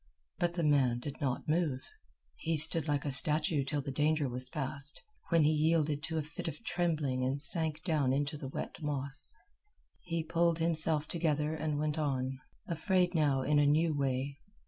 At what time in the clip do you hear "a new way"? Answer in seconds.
13.59-14.39